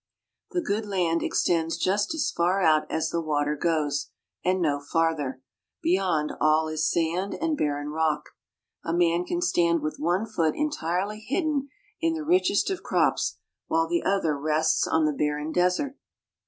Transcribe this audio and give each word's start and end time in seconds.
The 0.49 0.61
good 0.63 0.87
land 0.87 1.21
extends 1.21 1.77
just 1.77 2.15
as 2.15 2.31
far 2.35 2.59
out 2.63 2.89
as 2.89 3.09
the 3.11 3.21
water 3.21 3.55
goes, 3.55 4.09
and 4.43 4.59
no 4.59 4.79
farther. 4.79 5.43
Beyond, 5.83 6.31
all 6.41 6.67
is 6.69 6.89
sand 6.89 7.35
and 7.39 7.55
barren 7.55 7.89
rock. 7.89 8.29
A 8.83 8.93
man 8.97 9.25
can 9.25 9.43
stand 9.43 9.83
with 9.83 9.97
one 9.99 10.25
foot 10.25 10.55
entirely 10.55 11.19
hidden 11.19 11.67
in 11.99 12.15
the 12.15 12.25
richest 12.25 12.71
of 12.71 12.81
crops, 12.81 13.37
while 13.67 13.87
the 13.87 14.01
other 14.01 14.35
rests 14.35 14.87
on 14.87 15.05
the 15.05 15.13
barren 15.13 15.51
desert. 15.51 15.95